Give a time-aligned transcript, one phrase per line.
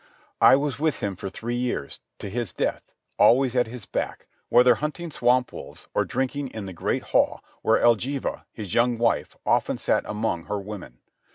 [0.41, 4.73] I was with him for three years, to his death, always at his back, whether
[4.73, 9.77] hunting swamp wolves or drinking in the great hall where Elgiva, his young wife, often
[9.77, 10.97] sat among her women.